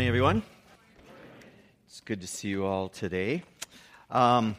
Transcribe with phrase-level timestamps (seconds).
[0.00, 0.42] morning, everyone.
[1.86, 3.42] It's good to see you all today.
[4.10, 4.56] Um,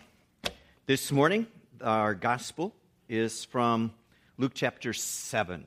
[0.85, 1.47] this morning,
[1.83, 2.75] our gospel
[3.09, 3.91] is from
[4.37, 5.65] Luke chapter 7.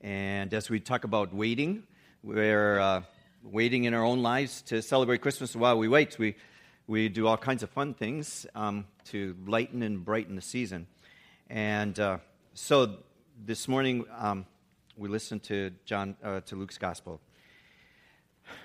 [0.00, 1.84] And as we talk about waiting,
[2.24, 3.02] we're uh,
[3.44, 6.18] waiting in our own lives to celebrate Christmas while we wait.
[6.18, 6.34] We,
[6.88, 10.88] we do all kinds of fun things um, to lighten and brighten the season.
[11.48, 12.18] And uh,
[12.54, 12.96] so
[13.44, 14.46] this morning, um,
[14.96, 17.20] we listened to, John, uh, to Luke's gospel.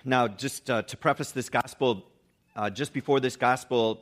[0.04, 2.06] Now, just uh, to preface this gospel,
[2.56, 4.02] uh, just before this gospel,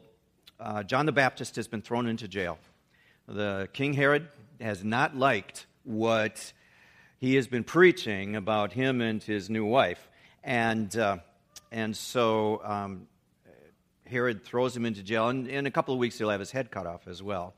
[0.59, 2.57] uh, John the Baptist has been thrown into jail.
[3.27, 4.27] The King Herod
[4.59, 6.53] has not liked what
[7.19, 10.09] he has been preaching about him and his new wife.
[10.43, 11.17] And, uh,
[11.71, 13.07] and so um,
[14.05, 16.71] Herod throws him into jail, and in a couple of weeks, he'll have his head
[16.71, 17.53] cut off as well.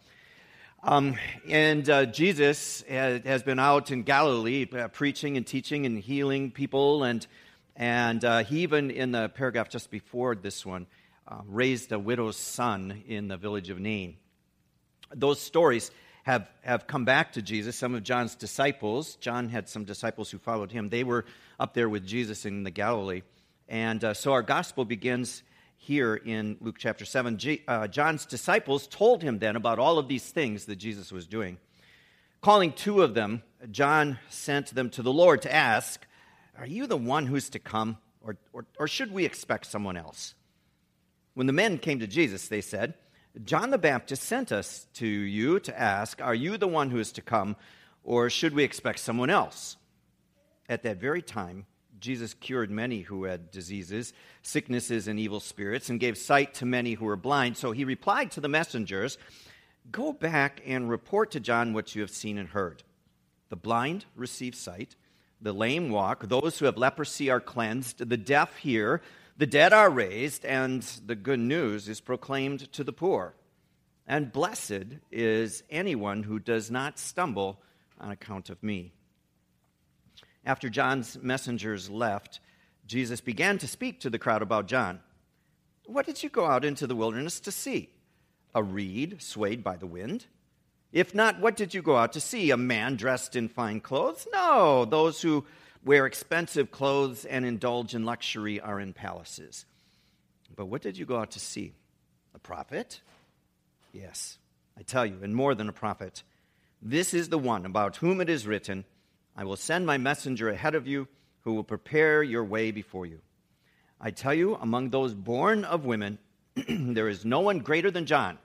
[0.84, 1.16] Um,
[1.48, 6.50] and uh, Jesus has, has, been out in Galilee uh, preaching and teaching and healing
[6.50, 7.26] people and
[7.82, 10.86] and uh, he even, in the paragraph just before this one,
[11.28, 14.18] uh, raised a widow's son in the village of Nain.
[15.16, 15.90] Those stories
[16.22, 17.76] have, have come back to Jesus.
[17.76, 21.26] Some of John's disciples, John had some disciples who followed him, they were
[21.60, 23.24] up there with Jesus in the Galilee.
[23.68, 25.42] And uh, so our gospel begins
[25.76, 27.40] here in Luke chapter 7.
[27.40, 31.26] G- uh, John's disciples told him then about all of these things that Jesus was
[31.26, 31.58] doing.
[32.42, 36.06] Calling two of them, John sent them to the Lord to ask,
[36.58, 40.36] are you the one who's to come, or, or, or should we expect someone else?
[41.34, 42.94] When the men came to Jesus, they said,
[43.44, 47.14] John the Baptist sent us to you to ask, Are you the one who is
[47.14, 47.56] to come,
[48.04, 49.78] or should we expect someone else?
[50.68, 51.66] At that very time,
[52.00, 56.94] Jesus cured many who had diseases, sicknesses, and evil spirits, and gave sight to many
[56.94, 57.56] who were blind.
[57.56, 59.18] So he replied to the messengers
[59.92, 62.84] Go back and report to John what you have seen and heard.
[63.50, 64.96] The blind receive sight
[65.42, 69.02] the lame walk, those who have leprosy are cleansed, the deaf hear,
[69.38, 73.36] the dead are raised, and the good news is proclaimed to the poor.
[74.06, 77.62] And blessed is anyone who does not stumble
[78.00, 78.94] on account of me.
[80.46, 82.40] After John's messengers left,
[82.86, 85.00] Jesus began to speak to the crowd about John.
[85.86, 87.90] What did you go out into the wilderness to see?
[88.54, 90.26] A reed swayed by the wind?
[90.92, 92.52] If not, what did you go out to see?
[92.52, 94.28] A man dressed in fine clothes?
[94.34, 95.46] No, those who
[95.86, 99.66] wear expensive clothes and indulge in luxury are in palaces.
[100.56, 101.74] But what did you go out to see?
[102.36, 103.02] A prophet?
[103.94, 104.38] Yes,
[104.78, 106.24] I tell you, and more than a prophet.
[106.82, 108.86] This is the one about whom it is written,
[109.36, 111.08] I will send my messenger ahead of you
[111.42, 113.22] who will prepare your way before you.
[114.00, 116.18] I tell you, among those born of women,
[116.68, 118.38] there is no one greater than John.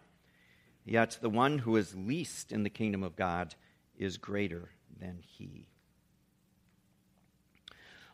[0.87, 3.57] Yet the one who is least in the kingdom of God
[3.99, 4.71] is greater
[5.01, 5.67] than he.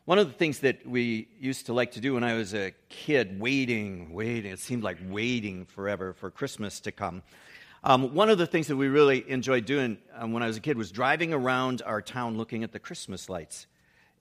[0.06, 2.72] One of the things that we used to like to do when I was a
[2.88, 7.22] kid, waiting, waiting, it seemed like waiting forever for Christmas to come.
[7.84, 10.60] Um, one of the things that we really enjoyed doing um, when I was a
[10.60, 13.66] kid was driving around our town looking at the Christmas lights.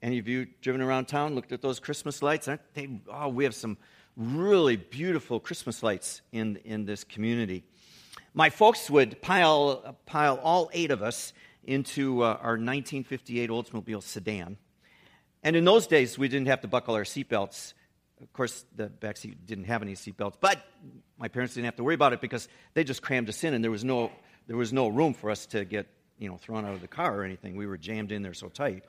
[0.02, 2.48] Any of you driven around town, looked at those Christmas lights?
[2.48, 3.78] Aren't they, oh, we have some
[4.16, 7.64] really beautiful Christmas lights in, in this community
[8.34, 11.32] my folks would pile, pile all eight of us
[11.64, 14.56] into uh, our 1958 Oldsmobile sedan.
[15.42, 17.74] And in those days, we didn't have to buckle our seatbelts.
[18.20, 20.64] Of course, the back seat didn't have any seatbelts, but
[21.18, 23.62] my parents didn't have to worry about it because they just crammed us in, and
[23.62, 24.10] there was no,
[24.46, 25.88] there was no room for us to get
[26.18, 27.56] you know, thrown out of the car or anything.
[27.56, 28.84] We were jammed in there so tight.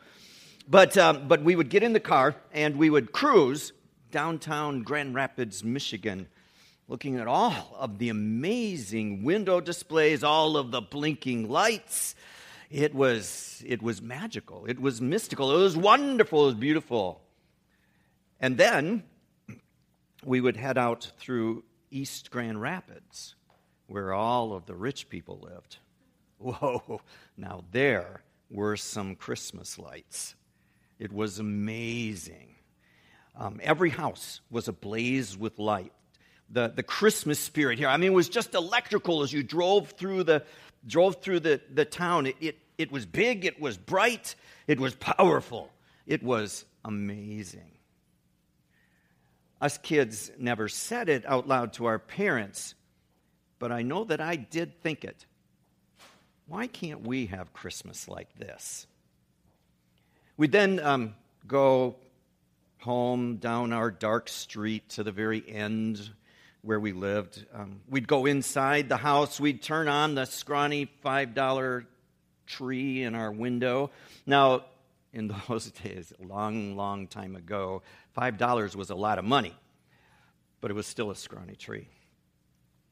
[0.67, 3.73] But, um, but we would get in the car and we would cruise
[4.11, 6.27] downtown Grand Rapids, Michigan
[6.87, 12.15] looking at all of the amazing window displays, all of the blinking lights.
[12.69, 14.65] It was, it was magical.
[14.65, 15.55] It was mystical.
[15.55, 16.43] It was wonderful.
[16.43, 17.21] It was beautiful.
[18.39, 19.03] And then
[20.25, 23.35] we would head out through East Grand Rapids,
[23.87, 25.77] where all of the rich people lived.
[26.39, 27.01] Whoa,
[27.37, 30.35] now there were some Christmas lights.
[30.99, 32.55] It was amazing.
[33.35, 35.93] Um, every house was ablaze with light
[36.53, 37.87] the, the Christmas spirit here.
[37.87, 40.43] I mean, it was just electrical as you drove through the,
[40.85, 42.27] drove through the, the town.
[42.27, 44.35] It, it, it was big, it was bright,
[44.67, 45.71] it was powerful,
[46.05, 47.71] it was amazing.
[49.59, 52.75] Us kids never said it out loud to our parents,
[53.59, 55.25] but I know that I did think it.
[56.47, 58.85] Why can't we have Christmas like this?
[60.35, 61.15] We'd then um,
[61.47, 61.95] go
[62.79, 66.11] home down our dark street to the very end
[66.63, 67.45] where we lived.
[67.53, 71.85] Um, we'd go inside the house, we'd turn on the scrawny $5
[72.47, 73.91] tree in our window.
[74.25, 74.65] Now,
[75.11, 77.83] in those days, a long, long time ago,
[78.17, 79.53] $5 was a lot of money,
[80.61, 81.87] but it was still a scrawny tree.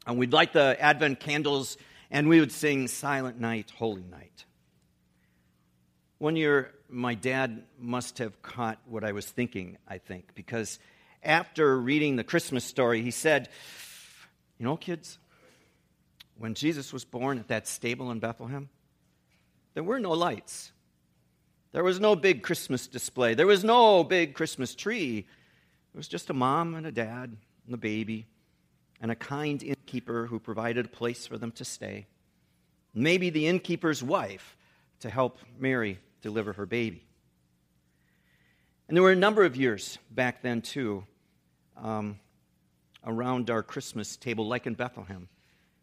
[0.05, 1.77] And we'd light the Advent candles
[2.09, 4.45] and we would sing Silent Night, Holy Night.
[6.17, 10.77] One year, my dad must have caught what I was thinking, I think, because
[11.23, 13.49] after reading the Christmas story, he said,
[14.57, 15.19] You know, kids,
[16.37, 18.69] when Jesus was born at that stable in Bethlehem,
[19.73, 20.71] there were no lights.
[21.71, 23.33] There was no big Christmas display.
[23.33, 25.19] There was no big Christmas tree.
[25.93, 28.25] It was just a mom and a dad and a baby
[28.99, 32.07] and a kind innkeeper who provided a place for them to stay.
[32.93, 34.57] Maybe the innkeeper's wife
[34.99, 37.05] to help Mary deliver her baby.
[38.87, 41.05] And there were a number of years back then, too,
[41.77, 42.19] um,
[43.05, 45.27] around our Christmas table, like in Bethlehem,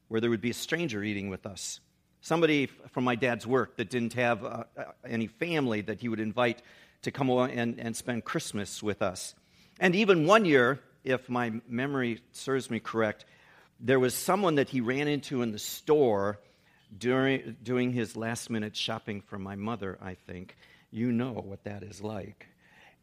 [0.08, 1.80] where there would be a stranger eating with us.
[2.20, 6.20] Somebody from my dad's work that didn't have uh, uh any family that he would
[6.20, 6.62] invite
[7.02, 9.34] to come and, and spend Christmas with us.
[9.78, 13.24] And even one year, if my memory serves me correct,
[13.80, 16.40] there was someone that he ran into in the store
[16.96, 20.56] during doing his last minute shopping for my mother, I think.
[20.90, 22.46] You know what that is like.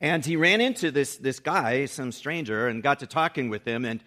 [0.02, 3.86] And he ran into this, this guy, some stranger, and got to talking with him,
[3.86, 4.04] and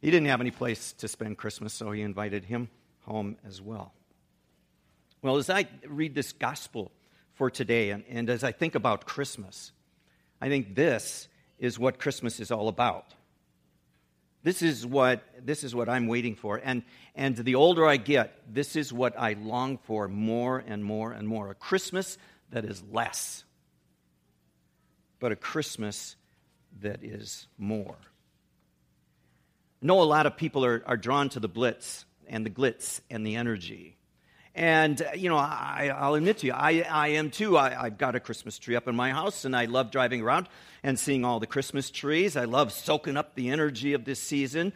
[0.00, 2.68] he didn't have any place to spend Christmas, so he invited him
[3.02, 3.92] home as well.
[5.22, 6.92] Well, as I read this gospel
[7.34, 9.72] for today, and, and as I think about Christmas,
[10.40, 11.28] I think this
[11.58, 13.14] is what Christmas is all about.
[14.42, 16.60] This is what, this is what I'm waiting for.
[16.62, 16.84] And,
[17.16, 21.26] and the older I get, this is what I long for more and more and
[21.26, 21.50] more.
[21.50, 22.16] A Christmas
[22.50, 23.42] that is less,
[25.18, 26.16] but a Christmas
[26.80, 27.96] that is more.
[29.82, 33.00] I know a lot of people are, are drawn to the blitz and the glitz
[33.10, 33.96] and the energy.
[34.54, 37.58] And, you know, I, will admit to you, I, I am too.
[37.58, 40.48] I, have got a Christmas tree up in my house, and I love driving around
[40.82, 42.38] and seeing all the Christmas trees.
[42.38, 44.72] I love soaking up the energy of this season.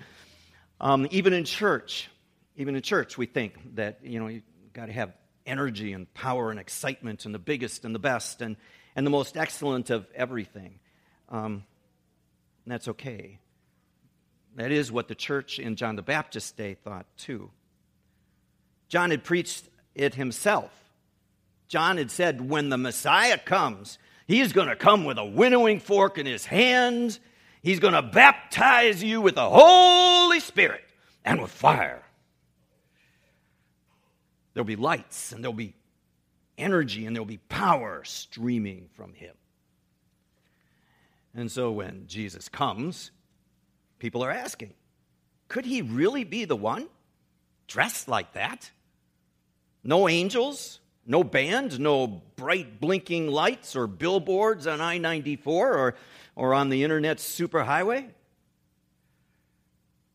[0.82, 2.10] Um, even in church,
[2.56, 4.42] even in church, we think that, you know, you've
[4.74, 5.14] got to have
[5.46, 8.56] energy and power and excitement and the biggest and the best and,
[8.96, 10.78] and the most excellent of everything.
[11.28, 11.64] Um,
[12.66, 13.38] that's okay.
[14.56, 17.50] That is what the church in John the Baptist's day thought too.
[18.88, 19.64] John had preached
[19.94, 20.72] it himself.
[21.68, 26.18] John had said, when the Messiah comes, he's going to come with a winnowing fork
[26.18, 27.18] in his hand.
[27.62, 30.82] He's going to baptize you with the Holy Spirit
[31.24, 32.02] and with fire.
[34.52, 35.74] There'll be lights and there'll be
[36.60, 39.34] energy and there'll be power streaming from him.
[41.34, 43.10] And so when Jesus comes,
[43.98, 44.74] people are asking,
[45.48, 46.88] could he really be the one
[47.66, 48.70] dressed like that?
[49.82, 55.94] No angels, no band, no bright blinking lights or billboards on I 94 or,
[56.36, 58.10] or on the internet's superhighway.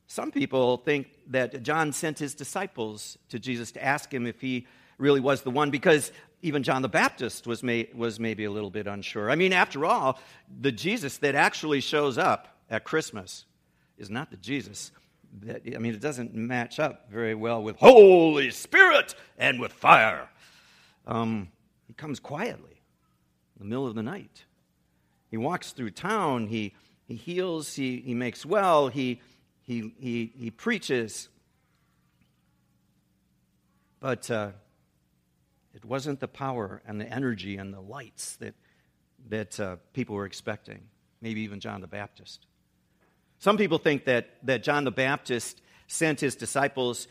[0.08, 4.68] Some people think that John sent his disciples to Jesus to ask him if he
[4.98, 6.12] really was the one because
[6.42, 9.32] even John the Baptist was, may, was maybe a little bit unsure.
[9.32, 10.20] I mean, after all,
[10.62, 13.46] the Jesus that actually shows up at Christmas
[13.98, 14.92] is not the Jesus
[15.44, 20.30] that, I mean, it doesn't match up very well with Holy Spirit and with fire.
[21.06, 21.50] Um,
[21.88, 22.82] he comes quietly
[23.56, 24.46] in the middle of the night.
[25.30, 26.48] He walks through town.
[26.48, 26.74] He,
[27.08, 27.76] he heals.
[27.76, 28.88] He, he makes well.
[28.88, 29.22] He,
[29.62, 31.30] he, he, he preaches.
[34.00, 34.52] But uh,
[35.76, 38.56] it wasn't the power and the energy and the lights that,
[39.30, 40.84] that uh, people were expecting,
[41.22, 42.48] maybe even John the Baptist.
[43.40, 47.10] Some people think that, that John the Baptist sent his disciples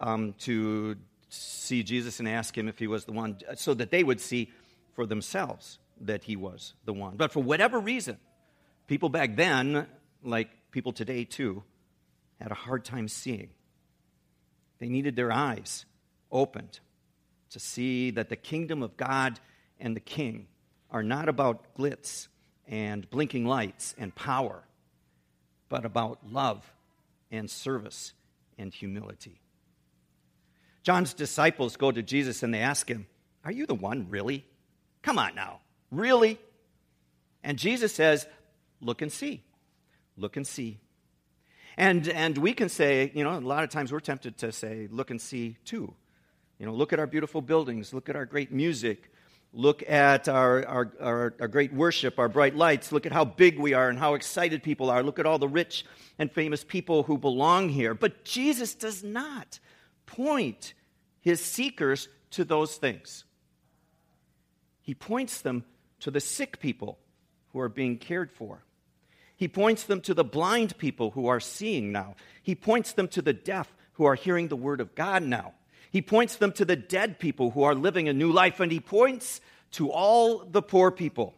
[0.00, 0.96] um, to
[1.28, 4.52] see Jesus and ask him if he was the one, so that they would see
[4.94, 7.16] for themselves that he was the one.
[7.16, 8.18] But for whatever reason,
[8.86, 9.88] people back then,
[10.22, 11.64] like people today too,
[12.40, 13.50] had a hard time seeing.
[14.78, 15.84] They needed their eyes
[16.30, 16.78] opened
[17.54, 19.38] to see that the kingdom of God
[19.78, 20.48] and the king
[20.90, 22.26] are not about glitz
[22.66, 24.64] and blinking lights and power
[25.68, 26.68] but about love
[27.30, 28.12] and service
[28.58, 29.40] and humility.
[30.82, 33.06] John's disciples go to Jesus and they ask him,
[33.44, 34.44] Are you the one, really?
[35.02, 35.60] Come on now,
[35.92, 36.40] really?
[37.44, 38.26] And Jesus says,
[38.80, 39.44] Look and see.
[40.16, 40.80] Look and see.
[41.76, 44.88] And, and we can say, you know, a lot of times we're tempted to say,
[44.90, 45.94] Look and see too.
[46.64, 49.10] You know, look at our beautiful buildings, look at our great music,
[49.52, 52.90] Look at our, our, our, our, great worship, our bright lights.
[52.90, 55.02] Look at how big we are and how excited people are.
[55.02, 55.84] Look at all the rich
[56.18, 57.94] and famous people who belong here.
[57.94, 59.60] But Jesus does not
[60.06, 60.74] point
[61.20, 63.24] his seekers to those things,
[64.80, 65.64] he points them
[66.00, 66.98] to the sick people
[67.52, 68.64] who are being cared for.
[69.36, 72.16] He points them to the blind people who are seeing now.
[72.42, 75.52] He points them to the deaf who are hearing the word of God now.
[75.94, 78.80] He points them to the dead people who are living a new life, and he
[78.80, 81.36] points to all the poor people,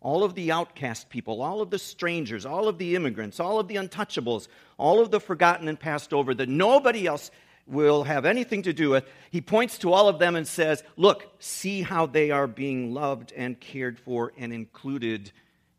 [0.00, 3.68] all of the outcast people, all of the strangers, all of the immigrants, all of
[3.68, 7.30] the untouchables, all of the forgotten and passed over that nobody else
[7.64, 9.04] will have anything to do with.
[9.30, 13.32] He points to all of them and says, Look, see how they are being loved
[13.36, 15.30] and cared for and included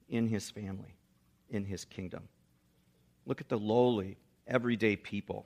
[0.07, 0.95] in his family,
[1.49, 2.29] in his kingdom.
[3.25, 4.15] Look at the lowly,
[4.47, 5.45] everyday people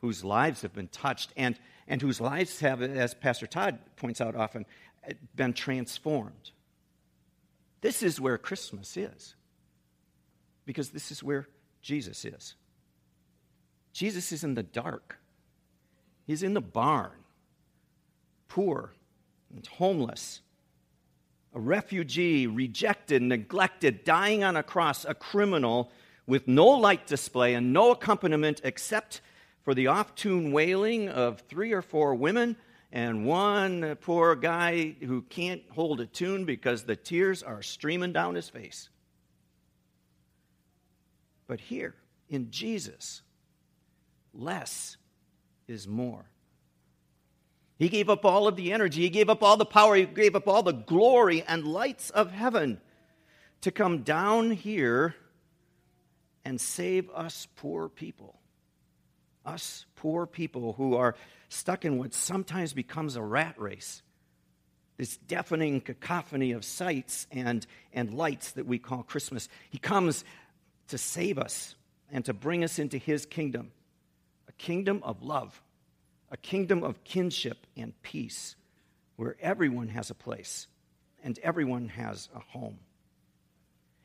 [0.00, 4.34] whose lives have been touched and, and whose lives have, as Pastor Todd points out
[4.34, 4.66] often,
[5.04, 6.50] eh, been transformed.
[7.80, 9.34] This is where Christmas is,
[10.64, 11.46] because this is where
[11.82, 12.54] Jesus is.
[13.92, 15.18] Jesus is in the dark.
[16.26, 17.24] He's in the barn,
[18.48, 18.92] poor
[19.54, 20.40] and homeless,
[21.54, 25.90] a refugee, rejected, neglected, dying on a cross, a criminal
[26.26, 29.20] with no light display and no accompaniment except
[29.66, 32.54] for the off tune wailing of three or four women
[32.92, 38.36] and one poor guy who can't hold a tune because the tears are streaming down
[38.36, 38.90] his face.
[41.48, 41.96] But here,
[42.28, 43.22] in Jesus,
[44.32, 44.98] less
[45.66, 46.30] is more.
[47.76, 50.36] He gave up all of the energy, he gave up all the power, he gave
[50.36, 52.80] up all the glory and lights of heaven
[53.62, 55.16] to come down here
[56.44, 58.38] and save us poor people.
[59.46, 61.14] Us poor people who are
[61.48, 64.02] stuck in what sometimes becomes a rat race.
[64.96, 69.48] This deafening cacophony of sights and, and lights that we call Christmas.
[69.70, 70.24] He comes
[70.88, 71.74] to save us
[72.10, 73.72] and to bring us into his kingdom
[74.48, 75.60] a kingdom of love,
[76.30, 78.54] a kingdom of kinship and peace,
[79.16, 80.68] where everyone has a place
[81.24, 82.78] and everyone has a home.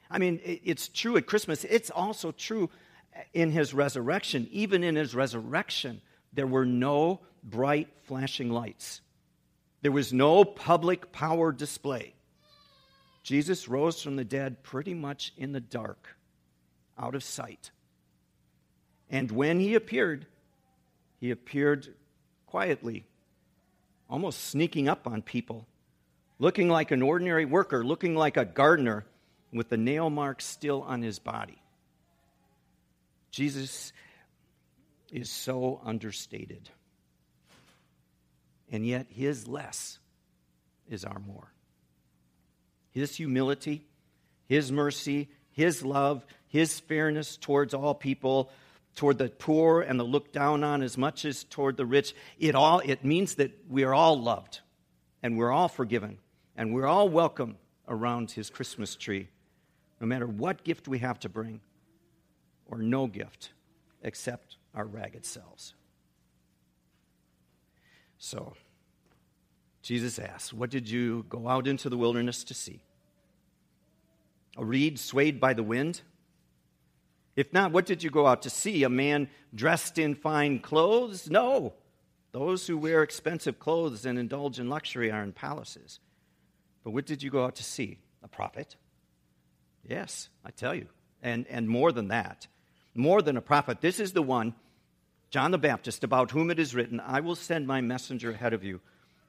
[0.10, 2.69] I mean, it's true at Christmas, it's also true
[3.33, 4.47] in his resurrection.
[4.51, 6.01] Even in his resurrection,
[6.33, 9.01] there were no bright flashing lights,
[9.81, 12.13] there was no public power display.
[13.23, 16.15] Jesus rose from the dead pretty much in the dark,
[16.97, 17.69] out of sight.
[19.09, 20.25] And when he appeared,
[21.19, 21.93] he appeared
[22.47, 23.05] quietly,
[24.09, 25.67] almost sneaking up on people,
[26.39, 29.05] looking like an ordinary worker, looking like a gardener
[29.53, 31.60] with the nail marks still on his body.
[33.31, 33.93] Jesus
[35.11, 36.69] is so understated.
[38.71, 40.00] And yet, his less
[40.89, 41.51] is our more.
[42.91, 43.85] His humility,
[44.47, 48.51] his mercy, his love, his fairness towards all people
[48.95, 52.13] toward the poor and the looked down on as much as toward the rich.
[52.39, 54.59] It all it means that we are all loved
[55.23, 56.17] and we're all forgiven
[56.57, 57.57] and we're all welcome
[57.88, 59.29] around his Christmas tree,
[60.00, 61.61] no matter what gift we have to bring
[62.71, 63.51] or no gift
[64.01, 65.73] except our ragged selves.
[68.17, 68.53] So,
[69.81, 72.81] Jesus asks, What did you go out into the wilderness to see?
[74.57, 76.01] A reed swayed by the wind?
[77.35, 78.83] If not, what did you go out to see?
[78.83, 81.29] A man dressed in fine clothes?
[81.29, 81.73] No.
[82.31, 85.99] Those who wear expensive clothes and indulge in luxury are in palaces.
[86.83, 87.99] But what did you go out to see?
[88.23, 88.75] A prophet?
[89.87, 90.87] Yes, I tell you.
[91.23, 92.47] And, and more than that,
[92.93, 93.81] more than a prophet.
[93.81, 94.53] This is the one,
[95.29, 98.63] John the Baptist, about whom it is written, I will send my messenger ahead of
[98.63, 98.81] you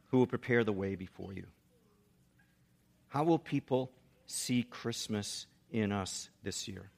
[0.08, 1.46] who will prepare the way before you.
[3.08, 3.90] How will people
[4.26, 6.90] see Christmas in us this year?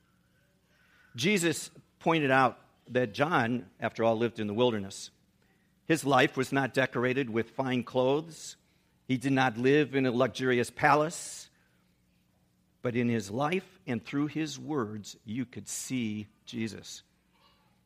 [1.16, 2.58] Jesus pointed out
[2.90, 5.10] that John, after all, lived in the wilderness.
[5.86, 8.56] His life was not decorated with fine clothes.
[9.06, 11.48] He did not live in a luxurious palace.
[12.84, 17.02] But in his life and through his words, you could see Jesus.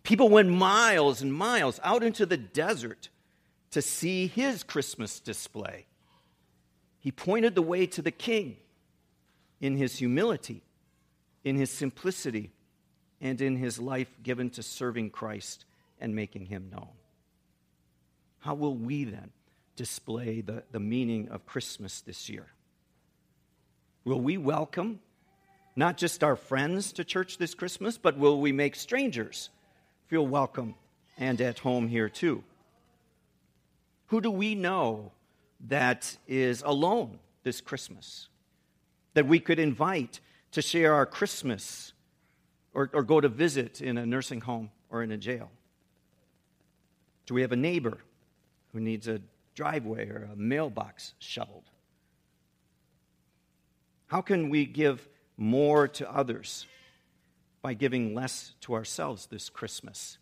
[0.02, 3.08] People went miles and miles out into the desert
[3.70, 5.86] to see his Christmas display.
[6.98, 8.56] He pointed the way to the king
[9.60, 10.64] in his humility,
[11.44, 12.50] in his simplicity,
[13.20, 15.64] and in his life given to serving Christ
[16.00, 16.90] and making him known.
[18.40, 19.30] How will we then
[19.76, 22.48] display the, the meaning of Christmas this year?
[24.04, 25.00] Will we welcome
[25.76, 29.50] not just our friends to church this Christmas, but will we make strangers
[30.08, 30.74] feel welcome
[31.16, 32.42] and at home here too?
[34.06, 35.12] Who do we know
[35.68, 38.28] that is alone this Christmas
[39.14, 40.20] that we could invite
[40.52, 41.92] to share our Christmas
[42.72, 45.50] or, or go to visit in a nursing home or in a jail?
[47.26, 47.98] Do we have a neighbor
[48.72, 49.20] who needs a
[49.54, 51.67] driveway or a mailbox shoveled?
[54.08, 56.66] How can we give more to others
[57.62, 60.18] by giving less to ourselves this Christmas?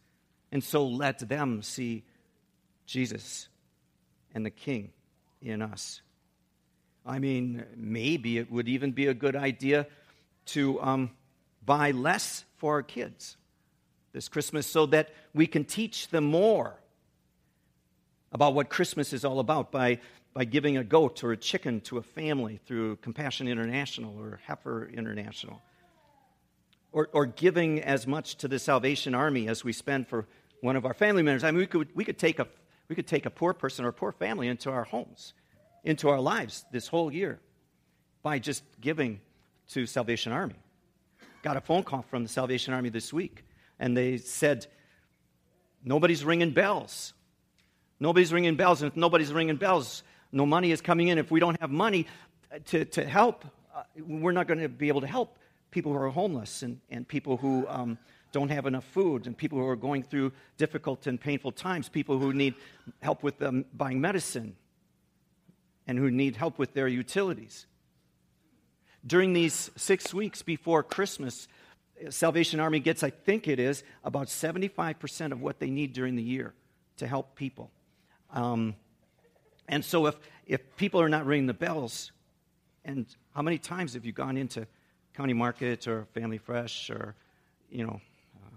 [0.52, 2.04] And so let them see
[2.84, 3.48] Jesus
[4.34, 4.90] and the King
[5.40, 6.02] in us.
[7.04, 9.86] I mean, maybe it would even be a good idea
[10.46, 11.10] to um,
[11.64, 13.36] buy less for our kids
[14.12, 16.74] this Christmas so that we can teach them more
[18.32, 20.00] about what Christmas is all about by,
[20.36, 24.86] by giving a goat or a chicken to a family through Compassion International or Heifer
[24.86, 25.62] International.
[26.92, 30.26] Or, or giving as much to the Salvation Army as we spend for
[30.60, 31.42] one of our family members.
[31.42, 32.46] I mean, we could, we could, take, a,
[32.86, 35.32] we could take a poor person or a poor family into our homes,
[35.84, 37.40] into our lives this whole year
[38.22, 39.20] by just giving
[39.68, 40.56] to Salvation Army.
[41.40, 43.42] Got a phone call from the Salvation Army this week,
[43.78, 44.66] and they said,
[45.82, 47.14] Nobody's ringing bells.
[47.98, 50.02] Nobody's ringing bells, and if nobody's ringing bells,
[50.32, 51.18] no money is coming in.
[51.18, 52.06] If we don't have money
[52.66, 55.38] to, to help, uh, we're not going to be able to help
[55.70, 57.98] people who are homeless and, and people who um,
[58.32, 62.18] don't have enough food and people who are going through difficult and painful times, people
[62.18, 62.54] who need
[63.00, 64.56] help with um, buying medicine
[65.86, 67.66] and who need help with their utilities.
[69.06, 71.46] During these six weeks before Christmas,
[72.10, 76.22] Salvation Army gets, I think it is, about 75% of what they need during the
[76.22, 76.54] year
[76.98, 77.70] to help people.
[78.30, 78.74] Um,
[79.68, 82.12] and so if, if people are not ringing the bells,
[82.84, 84.66] and how many times have you gone into
[85.14, 87.14] County Market or Family Fresh or,
[87.70, 88.00] you know,
[88.36, 88.56] uh,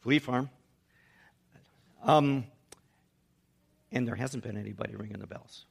[0.00, 0.48] Fleet Farm?
[2.04, 2.44] Um,
[3.90, 5.64] and there hasn't been anybody ringing the bells.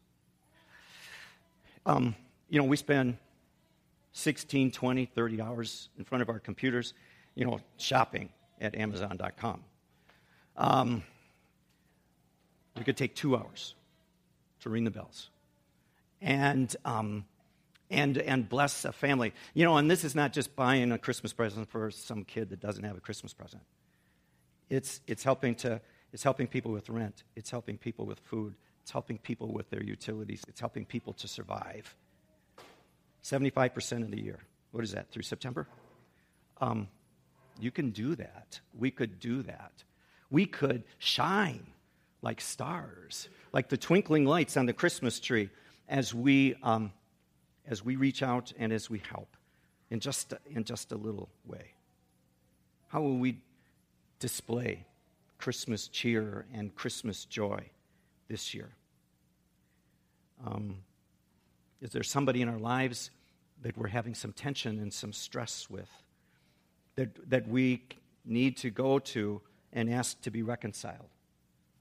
[1.85, 2.15] Um,
[2.49, 3.17] you know, we spend
[4.11, 6.93] 16, 20, 30 hours in front of our computers,
[7.35, 9.63] you know, shopping at Amazon.com.
[10.57, 11.03] Um,
[12.77, 13.75] we could take two hours
[14.61, 15.29] to ring the bells
[16.21, 17.25] and, um,
[17.89, 19.33] and, and bless a family.
[19.53, 22.59] You know, and this is not just buying a Christmas present for some kid that
[22.59, 23.63] doesn't have a Christmas present.
[24.69, 28.91] It's, it's, helping to, it's helping people with rent, it's helping people with food, it's
[28.91, 31.95] helping people with their utilities, it's helping people to survive.
[33.23, 34.39] 75% of the year.
[34.71, 35.67] What is that, through September?
[36.59, 36.87] Um,
[37.59, 38.59] you can do that.
[38.77, 39.71] We could do that.
[40.29, 41.65] We could shine
[42.21, 45.49] like stars, like the twinkling lights on the Christmas tree
[45.87, 46.91] as we, um,
[47.67, 49.35] as we reach out and as we help
[49.89, 51.73] in just, in just a little way.
[52.87, 53.39] How will we
[54.19, 54.85] display
[55.37, 57.69] Christmas cheer and Christmas joy
[58.27, 58.69] this year?
[60.45, 60.77] Um,
[61.81, 63.11] is there somebody in our lives
[63.61, 65.89] that we're having some tension and some stress with
[66.95, 67.83] that, that we
[68.25, 69.41] need to go to
[69.73, 71.09] and ask to be reconciled?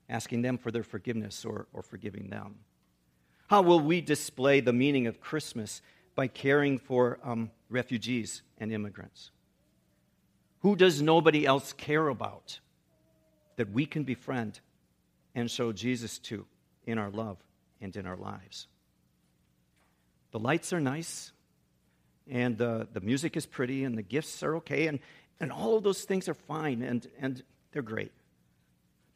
[0.09, 2.57] Asking them for their forgiveness or, or forgiving them?
[3.49, 5.81] How will we display the meaning of Christmas
[6.14, 9.31] by caring for um, refugees and immigrants?
[10.61, 12.59] Who does nobody else care about
[13.57, 14.61] that we can befriend
[15.35, 16.47] and show Jesus to
[16.87, 17.38] in our love
[17.81, 18.66] and in our lives?
[20.33, 21.33] The lights are nice,
[22.29, 24.99] and the, the music is pretty, and the gifts are okay, and,
[25.38, 27.42] and all of those things are fine, and, and
[27.73, 28.12] they're great.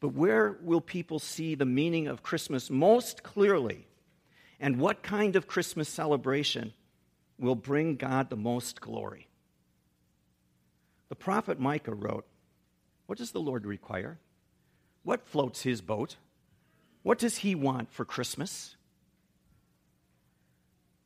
[0.00, 3.86] But where will people see the meaning of Christmas most clearly?
[4.58, 6.72] And what kind of Christmas celebration
[7.38, 9.28] will bring God the most glory?
[11.10, 12.26] The prophet Micah wrote,
[13.06, 14.18] What does the Lord require?
[15.02, 16.16] What floats his boat?
[17.02, 18.76] What does he want for Christmas?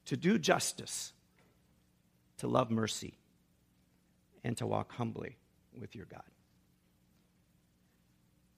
[0.06, 1.12] To do justice,
[2.38, 3.14] to love mercy,
[4.44, 5.36] and to walk humbly
[5.80, 6.22] with your God.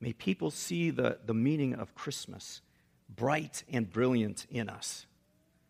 [0.01, 2.61] May people see the, the meaning of Christmas
[3.15, 5.07] bright and brilliant in us.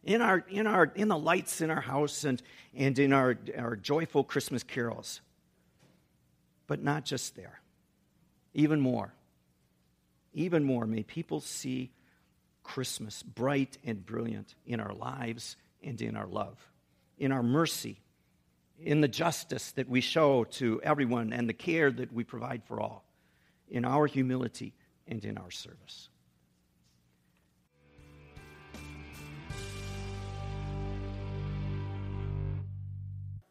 [0.02, 2.40] In, our, in, our, in the lights in our house and,
[2.74, 5.20] and in our, our joyful Christmas carols.
[6.66, 7.60] But not just there.
[8.54, 9.12] Even more.
[10.32, 11.90] Even more, may people see
[12.62, 16.58] Christmas bright and brilliant in our lives and in our love,
[17.16, 18.00] in our mercy,
[18.78, 22.80] in the justice that we show to everyone and the care that we provide for
[22.80, 23.05] all
[23.68, 24.74] in our humility
[25.06, 26.08] and in our service.